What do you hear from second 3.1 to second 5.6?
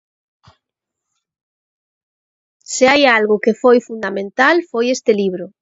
algo que foi fundamental, foi este libro.